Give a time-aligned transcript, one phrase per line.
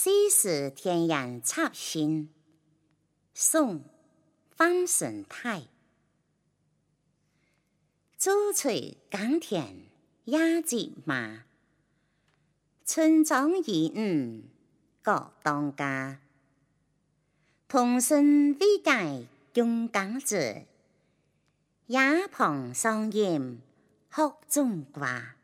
[0.00, 2.28] 西市田园插新，
[3.34, 3.82] 宋
[4.54, 5.64] 方神泰。
[8.16, 9.82] 朱翠耕田
[10.26, 11.42] 压节麻，
[12.84, 14.44] 村庄儿女
[15.02, 16.20] 各当家。
[17.66, 20.62] 童孙未解供耕织，
[21.88, 23.60] 也傍桑阴
[24.12, 25.37] 学种瓜。